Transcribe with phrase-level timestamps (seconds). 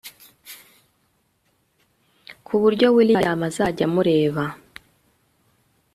[2.45, 4.43] kuburyo william azajya amureba